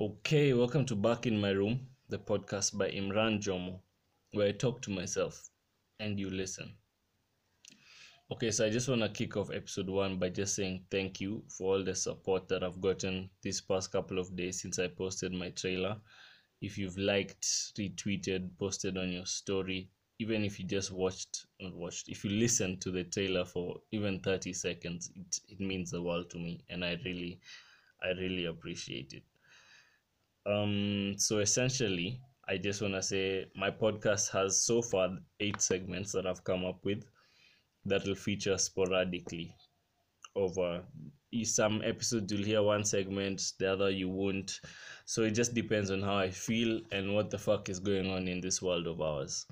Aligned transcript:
Okay, 0.00 0.52
welcome 0.52 0.86
to 0.86 0.94
Back 0.94 1.26
in 1.26 1.40
My 1.40 1.50
Room, 1.50 1.88
the 2.08 2.20
podcast 2.20 2.78
by 2.78 2.88
Imran 2.88 3.40
Jomo, 3.42 3.80
where 4.30 4.46
I 4.46 4.52
talk 4.52 4.80
to 4.82 4.92
myself 4.92 5.50
and 5.98 6.20
you 6.20 6.30
listen. 6.30 6.72
Okay, 8.30 8.52
so 8.52 8.64
I 8.64 8.70
just 8.70 8.88
want 8.88 9.00
to 9.00 9.08
kick 9.08 9.36
off 9.36 9.50
episode 9.50 9.88
one 9.88 10.16
by 10.16 10.28
just 10.28 10.54
saying 10.54 10.84
thank 10.88 11.20
you 11.20 11.42
for 11.48 11.74
all 11.74 11.82
the 11.82 11.96
support 11.96 12.46
that 12.46 12.62
I've 12.62 12.80
gotten 12.80 13.28
these 13.42 13.60
past 13.60 13.90
couple 13.90 14.20
of 14.20 14.36
days 14.36 14.62
since 14.62 14.78
I 14.78 14.86
posted 14.86 15.32
my 15.32 15.50
trailer. 15.50 15.96
If 16.60 16.78
you've 16.78 16.96
liked, 16.96 17.42
retweeted, 17.76 18.56
posted 18.56 18.96
on 18.96 19.10
your 19.10 19.26
story, 19.26 19.90
even 20.20 20.44
if 20.44 20.60
you 20.60 20.64
just 20.64 20.92
watched 20.92 21.46
not 21.58 21.74
watched, 21.74 22.08
if 22.08 22.24
you 22.24 22.30
listened 22.30 22.80
to 22.82 22.92
the 22.92 23.02
trailer 23.02 23.44
for 23.44 23.80
even 23.90 24.20
30 24.20 24.52
seconds, 24.52 25.10
it, 25.16 25.40
it 25.48 25.58
means 25.58 25.90
the 25.90 26.00
world 26.00 26.30
to 26.30 26.38
me 26.38 26.60
and 26.70 26.84
I 26.84 27.00
really 27.04 27.40
I 28.00 28.10
really 28.10 28.44
appreciate 28.44 29.12
it. 29.12 29.24
Um, 30.48 31.14
so 31.18 31.40
essentially, 31.40 32.20
I 32.48 32.56
just 32.56 32.80
want 32.80 32.94
to 32.94 33.02
say 33.02 33.46
my 33.54 33.70
podcast 33.70 34.30
has 34.32 34.64
so 34.64 34.80
far 34.80 35.10
eight 35.40 35.60
segments 35.60 36.12
that 36.12 36.26
I've 36.26 36.42
come 36.42 36.64
up 36.64 36.84
with 36.84 37.04
that 37.84 38.04
will 38.06 38.14
feature 38.14 38.56
sporadically 38.56 39.54
over 40.34 40.82
some 41.44 41.82
episodes 41.84 42.32
you'll 42.32 42.44
hear 42.44 42.62
one 42.62 42.84
segment 42.84 43.52
the 43.58 43.70
other 43.70 43.90
you 43.90 44.08
won't. 44.08 44.60
So 45.04 45.22
it 45.22 45.32
just 45.32 45.52
depends 45.54 45.90
on 45.90 46.00
how 46.00 46.16
i 46.16 46.30
feel 46.30 46.80
and 46.90 47.14
what 47.14 47.30
the 47.30 47.38
fuck 47.38 47.68
is 47.68 47.80
going 47.80 48.10
on 48.10 48.28
in 48.28 48.40
this 48.40 48.62
world 48.62 48.86
of 48.86 49.00
ours. 49.00 49.46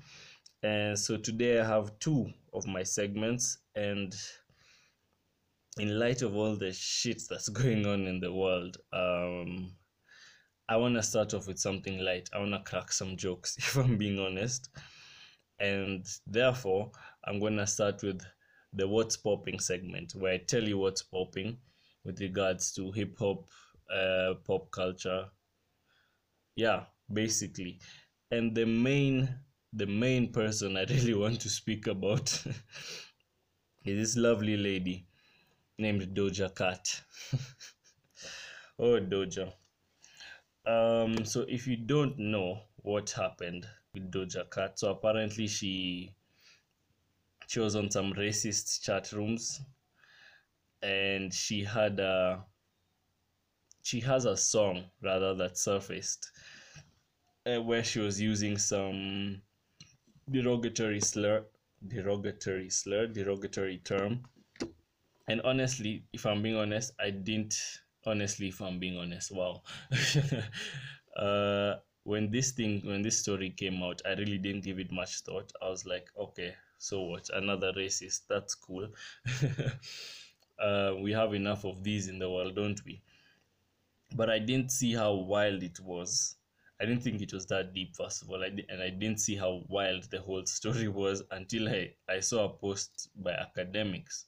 And 0.63 0.97
so 0.97 1.17
today 1.17 1.59
i 1.59 1.65
have 1.65 1.97
two 1.99 2.31
of 2.53 2.65
my 2.65 2.83
segments 2.83 3.59
and 3.75 4.15
in 5.77 5.99
light 5.99 6.23
of 6.23 6.35
all 6.35 6.55
the 6.55 6.73
shit 6.73 7.21
that's 7.29 7.49
going 7.61 7.85
on 7.85 8.07
in 8.07 8.19
the 8.19 8.33
world 8.33 8.77
um 8.91 9.71
I 10.69 10.75
want 10.75 10.95
to 10.95 11.03
start 11.03 11.33
off 11.33 11.47
with 11.47 11.59
something 11.59 11.99
light. 11.99 12.29
I 12.33 12.39
want 12.39 12.51
to 12.51 12.69
crack 12.69 12.91
some 12.91 13.15
jokes, 13.15 13.55
if 13.57 13.75
I'm 13.77 13.97
being 13.97 14.19
honest. 14.19 14.69
And 15.59 16.05
therefore, 16.27 16.91
I'm 17.25 17.39
going 17.39 17.57
to 17.57 17.67
start 17.67 18.03
with 18.03 18.21
the 18.73 18.87
What's 18.87 19.17
Popping 19.17 19.59
segment, 19.59 20.13
where 20.15 20.33
I 20.33 20.37
tell 20.37 20.63
you 20.63 20.77
what's 20.77 21.01
popping 21.01 21.57
with 22.03 22.19
regards 22.19 22.73
to 22.73 22.91
hip 22.91 23.17
hop, 23.17 23.45
uh, 23.93 24.35
pop 24.45 24.69
culture. 24.71 25.25
Yeah, 26.55 26.83
basically. 27.11 27.79
And 28.31 28.55
the 28.55 28.65
main 28.65 29.29
the 29.73 29.85
main 29.85 30.31
person 30.31 30.77
I 30.77 30.83
really 30.89 31.13
want 31.13 31.41
to 31.41 31.49
speak 31.49 31.87
about 31.87 32.29
is 33.85 33.97
this 34.15 34.17
lovely 34.17 34.57
lady 34.57 35.07
named 35.77 36.15
Doja 36.15 36.53
Cat. 36.55 37.01
oh, 38.79 38.99
Doja. 38.99 39.53
Um, 40.67 41.23
so 41.23 41.45
if 41.47 41.65
you 41.65 41.77
don't 41.77 42.19
know 42.19 42.59
what 42.83 43.11
happened 43.11 43.65
with 43.93 44.11
Doja 44.11 44.51
Cat, 44.51 44.77
so 44.77 44.91
apparently 44.91 45.47
she 45.47 46.13
she 47.47 47.61
was 47.61 47.77
on 47.77 47.89
some 47.89 48.11
racist 48.13 48.81
chat 48.83 49.13
rooms, 49.13 49.61
and 50.81 51.33
she 51.33 51.63
had 51.63 52.01
a 52.01 52.43
she 53.81 54.01
has 54.01 54.25
a 54.25 54.35
song 54.35 54.83
rather 55.01 55.33
that 55.35 55.57
surfaced 55.57 56.31
uh, 57.45 57.61
where 57.61 57.83
she 57.83 57.99
was 57.99 58.19
using 58.19 58.57
some 58.57 59.41
derogatory 60.29 60.99
slur, 60.99 61.45
derogatory 61.87 62.69
slur, 62.69 63.07
derogatory 63.07 63.77
term. 63.85 64.21
And 65.29 65.41
honestly, 65.43 66.03
if 66.11 66.25
I'm 66.25 66.41
being 66.41 66.57
honest, 66.57 66.91
I 66.99 67.11
didn't 67.11 67.55
honestly 68.07 68.47
if 68.49 68.61
i'm 68.61 68.79
being 68.79 68.97
honest 68.97 69.31
wow. 69.31 69.61
Uh 71.17 71.75
when 72.03 72.29
this 72.31 72.51
thing 72.51 72.81
when 72.85 73.01
this 73.01 73.19
story 73.19 73.49
came 73.49 73.81
out 73.83 74.01
i 74.05 74.11
really 74.13 74.37
didn't 74.37 74.63
give 74.63 74.79
it 74.79 74.91
much 74.91 75.21
thought. 75.21 75.51
I 75.61 75.69
was 75.69 75.85
like 75.85 76.07
okay 76.17 76.53
so 76.79 77.01
what? 77.03 77.27
Another 77.33 77.73
racist? 77.73 78.21
That's 78.29 78.55
cool. 78.55 78.89
Uh 80.59 80.93
we 81.01 81.11
have 81.11 81.33
enough 81.35 81.65
of 81.65 81.83
these 81.83 82.07
in 82.07 82.19
the 82.19 82.29
world 82.29 82.55
don't 82.55 82.83
we? 82.85 83.01
But 84.15 84.29
i 84.29 84.39
didn't 84.39 84.71
see 84.71 84.93
how 84.93 85.13
wild 85.13 85.63
it 85.63 85.79
was. 85.79 86.35
I 86.79 86.85
didn't 86.85 87.03
think 87.03 87.21
it 87.21 87.33
was 87.33 87.45
that 87.47 87.73
deep 87.73 87.95
first 87.95 88.21
of 88.23 88.29
all. 88.29 88.43
I 88.43 88.47
and 88.69 88.81
i 88.81 88.89
didn't 88.89 89.19
see 89.19 89.35
how 89.35 89.63
wild 89.69 90.03
the 90.11 90.19
whole 90.21 90.45
story 90.57 90.87
was 90.87 91.23
until 91.31 91.69
i 91.69 91.93
i 92.09 92.19
saw 92.19 92.45
a 92.45 92.49
post 92.49 93.09
by 93.15 93.33
academics. 93.33 94.25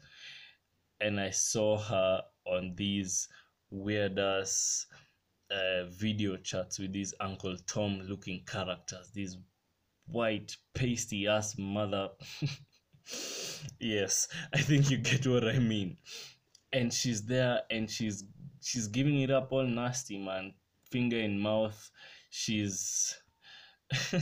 And 1.01 1.19
i 1.19 1.29
saw 1.31 1.77
her 1.77 2.23
on 2.45 2.75
these 2.75 3.27
weird 3.71 4.19
ass 4.19 4.85
uh, 5.51 5.85
video 5.89 6.37
chats 6.37 6.79
with 6.79 6.93
these 6.93 7.13
Uncle 7.19 7.55
Tom 7.67 8.01
looking 8.07 8.43
characters, 8.45 9.11
these 9.13 9.37
white 10.07 10.55
pasty 10.73 11.27
ass 11.27 11.57
mother. 11.57 12.09
yes, 13.79 14.27
I 14.53 14.61
think 14.61 14.89
you 14.89 14.97
get 14.97 15.25
what 15.27 15.47
I 15.47 15.59
mean. 15.59 15.97
And 16.71 16.93
she's 16.93 17.23
there 17.23 17.61
and 17.71 17.89
she's 17.89 18.23
she's 18.61 18.87
giving 18.87 19.21
it 19.21 19.31
up 19.31 19.51
all 19.51 19.65
nasty, 19.65 20.17
man. 20.17 20.53
Finger 20.91 21.17
in 21.17 21.39
mouth. 21.39 21.91
She's 22.29 23.15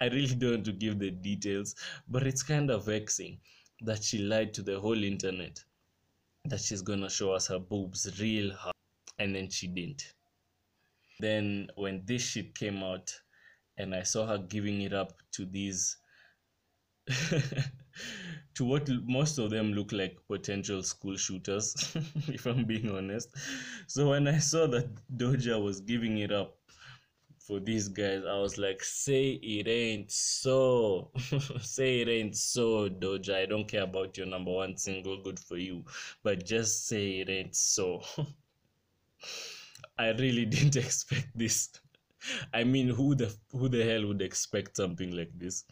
I 0.00 0.06
really 0.06 0.34
don't 0.34 0.50
want 0.50 0.64
to 0.66 0.72
give 0.72 0.98
the 0.98 1.10
details, 1.10 1.74
but 2.08 2.26
it's 2.26 2.42
kind 2.42 2.70
of 2.70 2.86
vexing 2.86 3.38
that 3.80 4.04
she 4.04 4.18
lied 4.18 4.54
to 4.54 4.62
the 4.62 4.78
whole 4.78 5.02
internet 5.02 5.64
that 6.46 6.60
she's 6.60 6.82
gonna 6.82 7.10
show 7.10 7.32
us 7.32 7.46
her 7.48 7.58
boobs 7.58 8.20
real 8.20 8.52
hard 8.54 8.74
and 9.18 9.34
then 9.34 9.48
she 9.48 9.66
didn't. 9.66 10.14
Then 11.20 11.68
when 11.76 12.02
this 12.04 12.22
shit 12.22 12.54
came 12.54 12.82
out 12.82 13.12
and 13.76 13.94
i 13.94 14.02
saw 14.02 14.26
her 14.26 14.38
giving 14.38 14.82
it 14.82 14.92
up 14.92 15.12
to 15.32 15.44
these 15.46 15.96
to 18.54 18.64
what 18.64 18.88
most 19.04 19.38
of 19.38 19.50
them 19.50 19.72
look 19.72 19.92
like 19.92 20.16
potential 20.28 20.82
school 20.82 21.16
shooters 21.16 21.96
if 22.28 22.46
i'm 22.46 22.64
being 22.64 22.90
honest. 22.90 23.28
So 23.86 24.10
when 24.10 24.28
i 24.28 24.38
saw 24.38 24.66
that 24.68 24.88
doja 25.16 25.62
was 25.62 25.80
giving 25.80 26.18
it 26.18 26.32
up 26.32 26.56
for 27.46 27.60
these 27.60 27.88
guys. 27.88 28.22
I 28.28 28.38
was 28.38 28.58
like, 28.58 28.82
say 28.82 29.32
it 29.32 29.68
ain't 29.68 30.10
so. 30.10 31.10
say 31.60 32.00
it 32.00 32.08
ain't 32.08 32.36
so, 32.36 32.88
Doja. 32.88 33.34
I 33.34 33.46
don't 33.46 33.68
care 33.68 33.82
about 33.82 34.16
your 34.16 34.26
number 34.26 34.50
one 34.50 34.76
single, 34.76 35.22
good 35.22 35.38
for 35.38 35.56
you. 35.56 35.84
But 36.22 36.44
just 36.46 36.86
say 36.86 37.20
it 37.20 37.28
ain't 37.28 37.54
so. 37.54 38.02
I 39.98 40.08
really 40.10 40.44
didn't 40.54 40.76
expect 40.76 41.28
this. 41.34 41.70
I 42.54 42.64
mean, 42.64 42.88
who 42.88 43.14
the 43.14 43.34
who 43.52 43.68
the 43.68 43.84
hell 43.84 44.06
would 44.06 44.22
expect 44.22 44.76
something 44.76 45.14
like 45.14 45.38
this? 45.38 45.64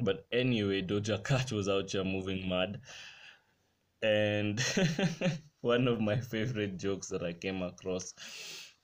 But 0.00 0.26
anyway, 0.32 0.80
Doja 0.80 1.22
Cat 1.22 1.52
was 1.52 1.68
out 1.68 1.90
here 1.90 2.04
moving 2.04 2.48
mad. 2.48 2.80
And 4.02 4.58
one 5.60 5.86
of 5.86 6.00
my 6.00 6.16
favorite 6.16 6.78
jokes 6.78 7.08
that 7.08 7.22
I 7.22 7.34
came 7.34 7.62
across 7.62 8.14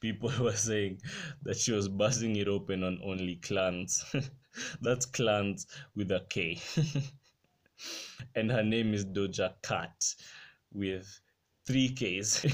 people 0.00 0.30
were 0.40 0.52
saying 0.52 1.00
that 1.42 1.56
she 1.56 1.72
was 1.72 1.88
buzzing 1.88 2.36
it 2.36 2.48
open 2.48 2.84
on 2.84 3.00
only 3.04 3.36
clans. 3.36 4.04
That's 4.80 5.06
clans 5.06 5.66
with 5.94 6.10
a 6.10 6.24
K. 6.28 6.60
and 8.34 8.50
her 8.50 8.62
name 8.62 8.94
is 8.94 9.04
Doja 9.04 9.54
Cat 9.62 9.94
with 10.72 11.20
three 11.66 11.90
Ks. 11.90 12.44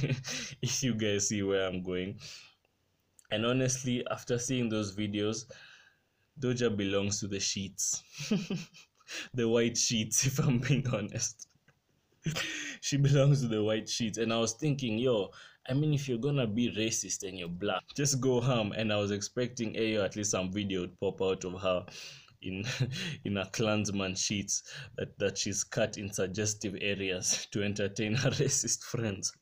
if 0.63 0.83
you 0.83 0.95
guys 0.95 1.29
see 1.29 1.43
where 1.43 1.67
I'm 1.67 1.83
going. 1.83 2.19
And 3.31 3.47
honestly, 3.47 4.07
after 4.11 4.39
seeing 4.39 4.69
those 4.69 4.95
videos, 4.95 5.51
Doja 6.41 6.77
belongs 6.77 7.21
to 7.21 7.29
the 7.29 7.41
sheets. 7.41 8.03
the 9.35 9.49
white 9.49 9.77
sheets, 9.77 10.27
if 10.27 10.39
I'm 10.39 10.59
being 10.59 10.87
honest. 10.93 11.49
she 12.81 12.97
belongs 12.97 13.41
to 13.43 13.49
the 13.49 13.63
white 13.63 13.89
sheets. 13.89 14.19
And 14.19 14.33
I 14.33 14.39
was 14.39 14.53
thinking, 14.53 14.99
yo, 14.99 15.31
I 15.69 15.75
mean, 15.75 15.95
if 15.95 16.09
you're 16.09 16.19
gonna 16.19 16.47
be 16.47 16.71
racist 16.77 17.27
and 17.27 17.39
you're 17.39 17.49
black, 17.49 17.83
just 17.97 18.21
go 18.21 18.41
home. 18.41 18.73
And 18.73 18.93
I 18.93 18.97
was 18.97 19.11
expecting 19.11 19.75
Ayo 19.75 20.05
at 20.05 20.17
least 20.17 20.31
some 20.31 20.53
video 20.53 20.83
would 20.83 20.99
pop 21.01 21.23
out 21.23 21.45
of 21.45 21.61
her 21.61 21.87
in 22.43 22.65
in 23.25 23.37
a 23.39 23.47
clansman 23.47 24.15
sheets 24.15 24.63
that, 24.97 25.19
that 25.19 25.39
she's 25.39 25.65
cut 25.65 25.97
in 25.97 26.13
suggestive 26.13 26.77
areas 26.81 27.47
to 27.53 27.63
entertain 27.63 28.15
her 28.15 28.31
racist 28.31 28.83
friends. 28.83 29.33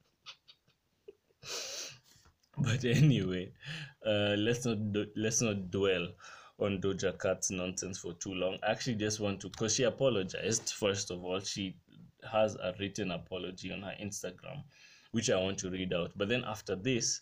but 2.58 2.84
anyway, 2.84 3.52
uh, 4.06 4.36
let's 4.38 4.64
not 4.64 4.92
do, 4.92 5.06
let's 5.16 5.42
not 5.42 5.70
dwell 5.70 6.08
on 6.58 6.80
Doja 6.80 7.18
Cat's 7.18 7.50
nonsense 7.50 7.98
for 7.98 8.12
too 8.14 8.34
long. 8.34 8.56
I 8.62 8.70
actually 8.70 8.94
just 8.94 9.18
want 9.18 9.40
to, 9.40 9.50
cause 9.50 9.74
she 9.74 9.82
apologized. 9.82 10.70
First 10.70 11.10
of 11.10 11.24
all, 11.24 11.40
she 11.40 11.76
has 12.30 12.54
a 12.56 12.74
written 12.78 13.10
apology 13.10 13.72
on 13.72 13.82
her 13.82 13.94
Instagram 14.02 14.62
which 15.12 15.30
I 15.30 15.36
want 15.36 15.58
to 15.58 15.70
read 15.70 15.92
out. 15.92 16.12
But 16.16 16.28
then 16.28 16.42
after 16.44 16.74
this, 16.74 17.20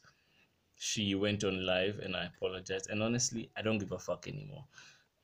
she 0.76 1.14
went 1.14 1.44
on 1.44 1.66
live 1.66 1.98
and 1.98 2.16
I 2.16 2.26
apologized. 2.26 2.88
And 2.88 3.02
honestly, 3.02 3.50
I 3.56 3.62
don't 3.62 3.78
give 3.78 3.92
a 3.92 3.98
fuck 3.98 4.26
anymore. 4.26 4.64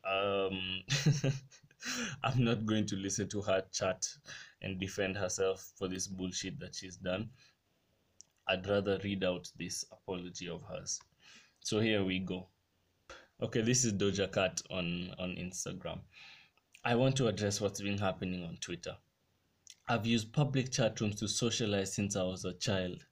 Um, 0.05 0.83
I'm 2.23 2.45
not 2.45 2.67
going 2.67 2.87
to 2.87 2.97
listen 2.97 3.29
to 3.31 3.41
her 3.43 3.65
chat 3.73 4.07
and 4.63 4.79
defend 4.79 5.17
herself 5.17 5.73
for 5.77 5.89
this 5.89 6.07
bullshit 6.07 6.61
that 6.61 6.75
she's 6.75 6.97
done. 6.97 7.31
I'd 8.49 8.67
rather 8.69 8.99
read 9.03 9.25
out 9.25 9.51
this 9.59 9.85
apology 9.91 10.49
of 10.49 10.63
hers. 10.63 11.01
So 11.61 11.81
here 11.81 12.05
we 12.05 12.19
go. 12.21 12.47
Okay, 13.41 13.61
this 13.61 13.85
is 13.85 13.93
Doja 13.93 14.33
Cat 14.33 14.63
on, 14.71 15.13
on 15.19 15.31
Instagram. 15.31 16.01
I 16.85 16.95
want 16.95 17.17
to 17.17 17.27
address 17.29 17.61
what's 17.61 17.81
been 17.81 17.99
happening 17.99 18.45
on 18.45 18.57
Twitter. 18.61 18.97
I've 19.89 20.05
used 20.05 20.33
public 20.33 20.73
chat 20.73 21.01
rooms 21.01 21.15
to 21.21 21.29
socialize 21.29 21.95
since 21.95 22.17
I 22.17 22.25
was 22.25 22.45
a 22.45 22.55
child. 22.55 23.07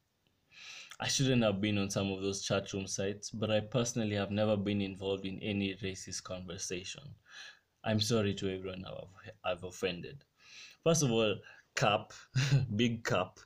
I 0.98 1.06
shouldn't 1.06 1.44
have 1.44 1.60
been 1.60 1.78
on 1.78 1.88
some 1.88 2.10
of 2.10 2.20
those 2.20 2.42
chat 2.42 2.72
room 2.72 2.88
sites, 2.88 3.30
but 3.30 3.48
I 3.48 3.60
personally 3.60 4.16
have 4.16 4.32
never 4.32 4.56
been 4.56 4.80
involved 4.80 5.24
in 5.24 5.38
any 5.40 5.76
racist 5.76 6.24
conversation. 6.24 7.02
I'm 7.84 8.00
sorry 8.00 8.34
to 8.34 8.52
everyone 8.52 8.84
I've, 8.86 9.30
I've 9.44 9.64
offended. 9.64 10.24
First 10.82 11.04
of 11.04 11.12
all, 11.12 11.36
cap, 11.76 12.12
big 12.76 13.04
cap. 13.04 13.38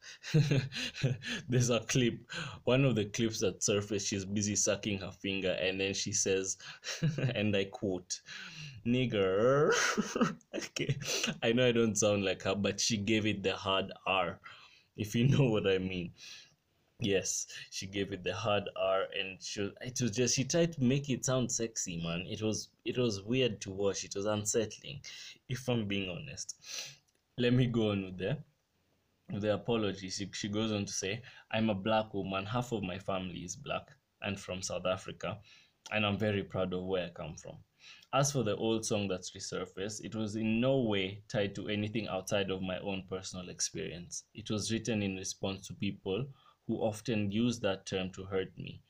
There's 1.49 1.71
a 1.71 1.81
clip, 1.81 2.31
one 2.65 2.85
of 2.85 2.95
the 2.95 3.07
clips 3.07 3.41
that 3.41 3.63
surfaced, 3.63 4.09
she's 4.09 4.25
busy 4.25 4.57
sucking 4.57 4.99
her 4.99 5.13
finger, 5.13 5.57
and 5.61 5.81
then 5.81 5.93
she 5.93 6.13
says, 6.13 6.57
and 7.35 7.55
I 7.55 7.65
quote, 7.65 8.21
nigger. 8.87 9.73
okay, 10.55 10.97
I 11.49 11.53
know 11.53 11.67
I 11.67 11.73
don't 11.73 11.97
sound 11.97 12.25
like 12.25 12.43
her, 12.43 12.55
but 12.55 12.81
she 12.81 12.97
gave 12.97 13.27
it 13.27 13.43
the 13.43 13.55
hard 13.55 13.93
R, 14.07 14.41
if 14.97 15.15
you 15.15 15.29
know 15.33 15.49
what 15.51 15.67
I 15.67 15.79
mean. 15.79 16.13
Yes, 17.01 17.47
she 17.71 17.87
gave 17.87 18.13
it 18.13 18.25
the 18.25 18.35
hard 18.35 18.69
R, 18.77 19.05
and 19.19 19.41
she 19.41 19.71
it 19.81 20.01
was 20.01 20.11
just 20.11 20.35
she 20.35 20.45
tried 20.45 20.73
to 20.75 20.83
make 20.83 21.09
it 21.11 21.25
sound 21.25 21.51
sexy, 21.51 22.03
man. 22.03 22.27
It 22.29 22.43
was 22.43 22.69
it 22.85 22.99
was 22.99 23.23
weird 23.23 23.61
to 23.63 23.71
watch. 23.71 24.05
It 24.05 24.15
was 24.17 24.27
unsettling, 24.27 25.01
if 25.49 25.69
I'm 25.69 25.87
being 25.87 26.11
honest 26.11 26.57
let 27.39 27.53
me 27.53 27.67
go 27.67 27.93
on 27.93 28.05
with 28.05 28.19
the 28.19 28.37
with 29.33 29.43
the 29.43 29.55
apology. 29.55 30.11
She, 30.11 30.29
she 30.33 30.49
goes 30.49 30.73
on 30.73 30.85
to 30.87 30.93
say, 30.93 31.23
I'm 31.51 31.71
a 31.71 31.75
black 31.75 32.13
woman, 32.15 32.47
half 32.47 32.73
of 32.73 32.83
my 32.83 32.99
family 32.99 33.41
is 33.41 33.57
black 33.57 33.89
and 34.23 34.39
from 34.39 34.63
South 34.63 34.87
Africa, 34.87 35.39
and 35.93 36.05
I'm 36.05 36.19
very 36.19 36.43
proud 36.43 36.73
of 36.75 36.83
where 36.85 37.07
I 37.07 37.11
come 37.11 37.35
from. 37.37 37.57
As 38.13 38.33
for 38.33 38.43
the 38.43 38.57
old 38.57 38.87
song 38.87 39.07
that's 39.07 39.33
resurfaced, 39.33 40.05
it 40.05 40.15
was 40.15 40.37
in 40.37 40.61
no 40.61 40.79
way 40.79 41.23
tied 41.29 41.55
to 41.57 41.69
anything 41.69 42.09
outside 42.09 42.51
of 42.51 42.63
my 42.63 42.79
own 42.79 43.05
personal 43.09 43.51
experience. 43.51 44.25
It 44.35 44.51
was 44.51 44.73
written 44.73 45.03
in 45.03 45.17
response 45.17 45.67
to 45.67 45.75
people 45.75 46.27
who 46.67 46.77
often 46.77 47.31
use 47.31 47.61
that 47.61 47.87
term 47.87 48.11
to 48.13 48.25
hurt 48.25 48.57
me. 48.57 48.83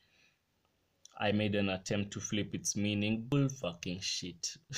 I 1.19 1.33
made 1.33 1.55
an 1.55 1.69
attempt 1.69 2.11
to 2.13 2.21
flip 2.21 2.55
its 2.55 2.77
meaning. 2.77 3.25
Bull 3.27 3.49
fucking 3.49 3.99
shit. 3.99 4.55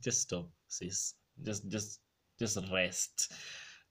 just 0.00 0.22
stop, 0.22 0.48
sis. 0.68 1.14
Just 1.42 1.68
just 1.68 2.00
just 2.38 2.58
rest 2.72 3.32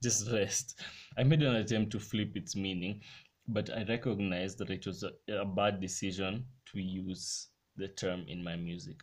just 0.02 0.32
rest 0.32 0.82
i 1.18 1.24
made 1.24 1.42
an 1.42 1.56
attempt 1.56 1.92
to 1.92 2.00
flip 2.00 2.36
its 2.36 2.56
meaning 2.56 3.02
but 3.48 3.70
i 3.72 3.84
recognized 3.84 4.58
that 4.58 4.70
it 4.70 4.86
was 4.86 5.04
a, 5.04 5.12
a 5.34 5.46
bad 5.46 5.82
decision 5.82 6.46
to 6.66 6.80
use 6.80 7.50
the 7.76 7.88
term 7.90 8.24
in 8.28 8.44
my 8.44 8.56
music 8.56 8.98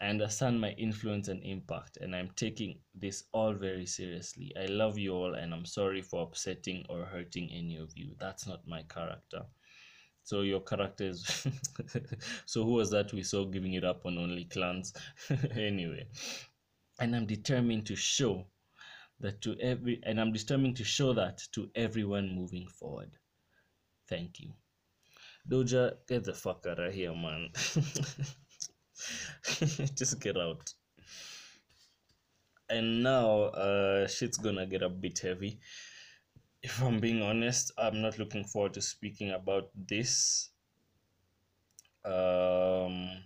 I 0.00 0.06
understand 0.06 0.60
my 0.60 0.70
influence 0.70 1.28
and 1.28 1.42
impact, 1.44 1.98
and 1.98 2.14
I'm 2.14 2.30
taking 2.36 2.80
this 2.94 3.24
all 3.32 3.52
very 3.52 3.86
seriously. 3.86 4.52
I 4.60 4.66
love 4.66 4.98
you 4.98 5.12
all, 5.12 5.34
and 5.34 5.54
I'm 5.54 5.64
sorry 5.64 6.02
for 6.02 6.22
upsetting 6.22 6.84
or 6.88 7.04
hurting 7.04 7.50
any 7.52 7.76
of 7.76 7.96
you. 7.96 8.14
That's 8.18 8.46
not 8.46 8.66
my 8.66 8.82
character. 8.82 9.42
So 10.24 10.40
your 10.40 10.60
character 10.60 11.04
is. 11.04 11.46
so 12.46 12.64
who 12.64 12.72
was 12.72 12.90
that 12.90 13.12
we 13.12 13.22
saw 13.22 13.44
giving 13.44 13.74
it 13.74 13.84
up 13.84 14.04
on 14.06 14.18
Only 14.18 14.44
Clans? 14.44 14.94
anyway, 15.54 16.06
and 16.98 17.14
I'm 17.14 17.26
determined 17.26 17.86
to 17.86 17.96
show 17.96 18.46
that 19.20 19.40
to 19.42 19.56
every 19.60 20.00
and 20.02 20.20
I'm 20.20 20.32
determined 20.32 20.76
to 20.78 20.84
show 20.84 21.12
that 21.12 21.42
to 21.52 21.70
everyone 21.74 22.34
moving 22.34 22.66
forward. 22.68 23.10
Thank 24.08 24.40
you. 24.40 24.52
Doja, 25.48 25.96
get 26.08 26.24
the 26.24 26.32
fuck 26.32 26.64
out 26.66 26.78
of 26.78 26.94
here, 26.94 27.14
man. 27.14 27.50
Just 29.96 30.20
get 30.20 30.36
out. 30.36 30.72
And 32.68 33.02
now 33.02 33.42
uh 33.44 34.06
shit's 34.06 34.38
gonna 34.38 34.66
get 34.66 34.82
a 34.82 34.88
bit 34.88 35.18
heavy. 35.18 35.60
If 36.62 36.82
I'm 36.82 36.98
being 36.98 37.22
honest, 37.22 37.72
I'm 37.76 38.00
not 38.00 38.18
looking 38.18 38.44
forward 38.44 38.74
to 38.74 38.80
speaking 38.80 39.30
about 39.32 39.70
this. 39.74 40.50
Um 42.04 43.24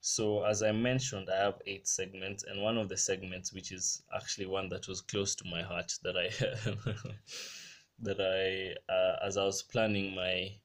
so 0.00 0.44
as 0.44 0.62
I 0.62 0.70
mentioned, 0.72 1.28
I 1.28 1.36
have 1.36 1.60
eight 1.66 1.88
segments, 1.88 2.44
and 2.44 2.62
one 2.62 2.78
of 2.78 2.88
the 2.88 2.96
segments, 2.96 3.52
which 3.52 3.72
is 3.72 4.02
actually 4.14 4.46
one 4.46 4.68
that 4.68 4.86
was 4.86 5.00
close 5.00 5.34
to 5.34 5.44
my 5.48 5.62
heart, 5.62 5.92
that 6.04 6.16
I 6.16 6.28
that 8.00 8.20
I 8.20 8.92
uh, 8.92 9.16
as 9.26 9.36
I 9.36 9.44
was 9.44 9.62
planning 9.62 10.14
my 10.14 10.58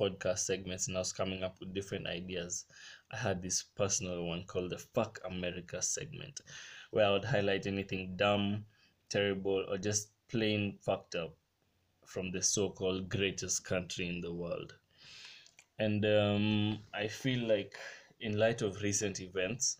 podcast 0.00 0.38
segments 0.38 0.88
and 0.88 0.96
I 0.96 1.00
was 1.00 1.12
coming 1.12 1.42
up 1.42 1.60
with 1.60 1.74
different 1.74 2.06
ideas, 2.06 2.64
I 3.12 3.18
had 3.18 3.42
this 3.42 3.62
personal 3.62 4.24
one 4.24 4.44
called 4.44 4.70
the 4.70 4.78
"Fuck 4.78 5.20
America" 5.24 5.82
segment, 5.82 6.40
where 6.90 7.06
I 7.06 7.10
would 7.10 7.24
highlight 7.24 7.66
anything 7.66 8.16
dumb, 8.16 8.64
terrible, 9.10 9.66
or 9.68 9.76
just 9.76 10.08
plain 10.28 10.78
fucked 10.80 11.14
up 11.14 11.34
from 12.06 12.32
the 12.32 12.42
so-called 12.42 13.08
greatest 13.08 13.64
country 13.64 14.08
in 14.08 14.20
the 14.20 14.32
world. 14.32 14.74
And 15.78 16.04
um, 16.04 16.78
I 16.94 17.08
feel 17.08 17.46
like 17.46 17.76
in 18.20 18.38
light 18.38 18.62
of 18.62 18.82
recent 18.82 19.20
events, 19.20 19.78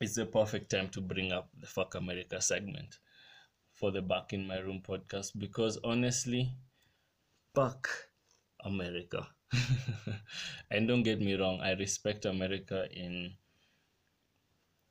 it's 0.00 0.14
the 0.14 0.26
perfect 0.26 0.70
time 0.70 0.88
to 0.90 1.00
bring 1.00 1.32
up 1.32 1.48
the 1.60 1.66
Fuck 1.66 1.94
America 1.94 2.40
segment 2.40 2.98
for 3.72 3.90
the 3.90 4.02
Back 4.02 4.32
in 4.32 4.46
My 4.46 4.58
Room 4.58 4.82
podcast 4.86 5.38
because 5.38 5.78
honestly, 5.82 6.52
fuck 7.54 8.07
America. 8.64 9.26
and 10.70 10.88
don't 10.88 11.02
get 11.02 11.20
me 11.20 11.34
wrong, 11.34 11.60
I 11.60 11.72
respect 11.72 12.24
America 12.24 12.86
in 12.92 13.32